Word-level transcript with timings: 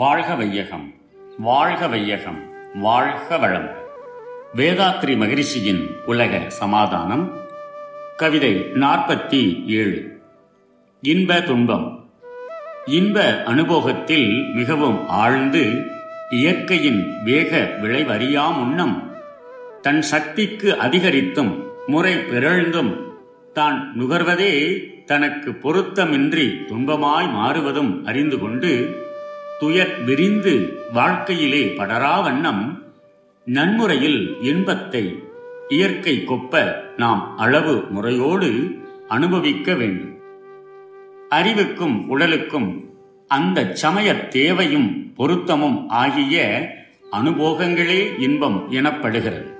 வாழ்க 0.00 0.34
வையகம் 0.34 0.84
வாழ்க 1.38 1.88
வையகம் 1.88 2.38
வாழ்க 2.80 3.38
வளம். 3.38 3.68
வேதாத்ரி 4.56 5.16
மகிழ்ச்சியின் 5.16 5.80
உலக 6.06 6.32
சமாதானம் 6.48 7.24
கவிதை 8.16 8.52
நாற்பத்தி 8.74 9.40
ஏழு 9.66 10.20
இன்ப 11.02 11.40
துன்பம். 11.40 11.86
இன்ப 12.86 13.44
அனுபோகத்தில் 13.44 14.54
மிகவும் 14.54 15.08
ஆழ்ந்து 15.08 15.64
இயற்கையின் 16.30 17.02
வேக 17.24 17.58
விளைவறியா 17.82 18.46
முன்னம் 18.58 18.96
தன் 19.82 20.02
சக்திக்கு 20.02 20.78
அதிகரித்தும் 20.78 21.52
முறை 21.86 22.14
பிறழ்ந்தும் 22.14 23.12
தான் 23.52 23.92
நுகர்வதே 23.98 24.54
தனக்கு 25.06 25.50
பொருத்தமின்றி 25.62 26.48
துன்பமாய் 26.68 27.30
மாறுவதும் 27.32 28.04
அறிந்து 28.04 28.38
கொண்டு 28.38 28.98
துயர் 29.60 30.04
விரிந்து 30.04 30.82
வாழ்க்கையிலே 30.92 31.74
படரா 31.76 32.22
வண்ணம் 32.22 32.82
நன்முறையில் 33.44 34.36
இன்பத்தை 34.42 35.22
இயற்கை 35.68 36.24
கொப்ப 36.26 36.74
நாம் 36.96 37.36
அளவு 37.36 37.84
முறையோடு 37.90 38.76
அனுபவிக்க 39.08 39.74
வேண்டும். 39.74 40.18
அறிவுக்கும் 41.28 42.08
உடலுக்கும் 42.08 42.84
அந்த 43.28 43.70
சமய 43.72 44.14
தேவையும் 44.14 45.12
பொருத்தமும் 45.16 45.88
ஆகிய 45.88 46.68
அனுபோகங்களே 47.12 48.20
இன்பம் 48.20 48.72
எனப்படுகிறது. 48.72 49.54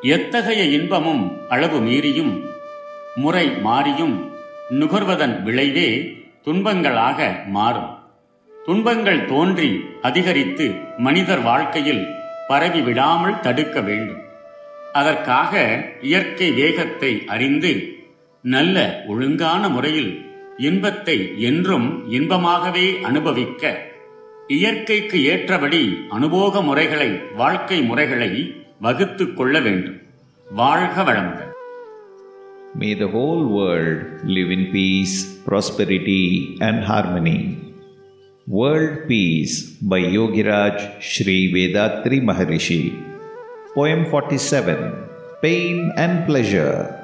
எத்தகைய 0.00 0.64
இன்பமும் 0.64 1.48
அளவு 1.48 1.80
மீறியும் 1.80 2.44
முறை 3.14 3.50
மாறியும் 3.50 4.30
நுகர்வதன் 4.70 5.42
விளைவே 5.42 6.16
துன்பங்களாக 6.44 7.46
மாறும். 7.46 7.95
துன்பங்கள் 8.66 9.24
தோன்றி 9.24 9.84
அதிகரித்து 10.02 10.70
மனிதர் 10.96 11.40
வாழ்க்கையில் 11.40 12.06
பரவி 12.48 12.80
விடாமல் 12.80 13.40
தடுக்க 13.40 13.80
வேண்டும். 13.80 14.20
அதற்காக 14.92 15.84
இயற்கை 16.00 16.50
வேகத்தை 16.50 17.22
அறிந்து 17.26 17.94
நல்ல 18.42 19.04
ஒழுங்கான 19.06 19.68
முறையில் 19.68 20.24
இன்பத்தை 20.56 21.42
என்றும் 21.42 22.12
இன்பமாகவே 22.12 23.00
அனுபவிக்க 23.00 23.82
இயற்கைக்கு 24.48 25.24
ஏற்றபடி 25.24 26.06
அனுபோக 26.08 26.62
முறைகளை 26.62 27.10
வாழ்க்கை 27.36 27.82
முறைகளை 27.82 28.54
வகுத்துக் 28.80 29.36
கொள்ள 29.36 29.60
வேண்டும். 29.60 30.00
வாழ்க 30.52 31.02
வளமுடன். 31.02 31.54
May 32.80 32.98
the 33.00 33.06
whole 33.06 33.46
world 33.46 34.06
live 34.26 34.52
in 34.52 34.70
peace, 34.72 35.42
prosperity, 35.46 36.42
and 36.58 36.84
harmony. 36.84 37.64
World 38.48 39.08
Peace 39.08 39.72
by 39.82 39.98
Yogiraj 39.98 41.02
Sri 41.02 41.52
Vedatri 41.52 42.20
Maharishi. 42.22 42.94
Poem 43.74 44.06
47 44.06 45.08
Pain 45.42 45.92
and 45.96 46.24
Pleasure. 46.26 46.94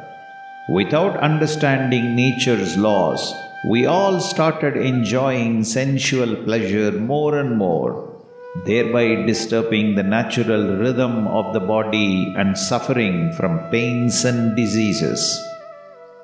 Without 0.72 1.16
understanding 1.16 2.14
nature's 2.14 2.76
laws, 2.76 3.34
we 3.68 3.86
all 3.86 4.20
started 4.20 4.76
enjoying 4.76 5.64
sensual 5.64 6.36
pleasure 6.44 6.92
more 6.92 7.36
and 7.40 7.58
more, 7.58 8.22
thereby 8.64 9.26
disturbing 9.26 9.96
the 9.96 10.04
natural 10.04 10.76
rhythm 10.76 11.26
of 11.26 11.52
the 11.52 11.66
body 11.74 12.32
and 12.36 12.56
suffering 12.56 13.32
from 13.32 13.68
pains 13.72 14.24
and 14.24 14.54
diseases. 14.54 15.44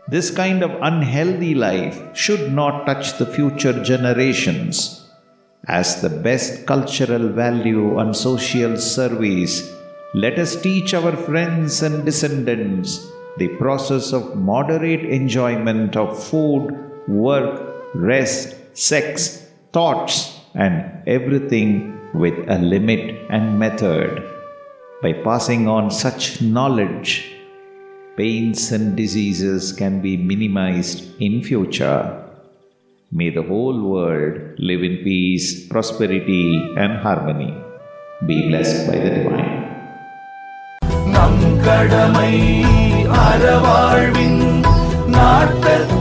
This 0.07 0.31
kind 0.31 0.63
of 0.63 0.71
unhealthy 0.81 1.57
life 1.57 2.01
should 2.17 2.53
not 2.53 2.87
touch 2.87 3.19
the 3.19 3.27
future 3.27 3.83
generations. 3.83 4.98
As 5.69 6.01
the 6.01 6.09
best 6.09 6.65
cultural 6.65 7.29
value 7.29 7.99
and 7.99 8.17
social 8.17 8.79
service, 8.79 9.71
let 10.15 10.39
us 10.39 10.57
teach 10.57 10.95
our 10.95 11.15
friends 11.15 11.83
and 11.83 12.07
descendants 12.07 13.07
the 13.37 13.49
process 13.59 14.15
of 14.15 14.35
moderate 14.35 15.05
enjoyment 15.05 15.95
of 15.95 16.23
food, 16.25 16.71
work, 17.07 17.85
rest, 17.95 18.57
sex, 18.73 19.47
thoughts, 19.75 20.41
and 20.55 21.07
everything 21.07 22.01
with 22.15 22.49
a 22.49 22.59
limit 22.59 23.27
and 23.29 23.59
method. 23.59 24.23
By 25.03 25.13
passing 25.13 25.69
on 25.69 25.91
such 25.91 26.41
knowledge, 26.41 27.31
pains 28.17 28.73
and 28.73 28.97
diseases 28.97 29.75
can 29.75 30.01
be 30.01 30.17
minimized 30.17 31.21
in 31.21 31.43
future. 31.45 32.28
May 33.12 33.30
the 33.30 33.44
whole 33.44 33.80
world 33.90 34.36
live 34.60 34.84
in 34.84 34.96
peace, 35.04 35.68
prosperity, 35.68 36.46
and 36.78 36.94
harmony. 36.98 37.52
Be 38.28 38.48
blessed 38.50 38.88
by 38.88 38.98
the 38.98 39.12
divine. 39.18 39.52
நம் 41.14 41.44
கடமை 41.66 42.34
அறவாழ்வின் 43.24 44.42
நாட்டத்தே 45.08 45.97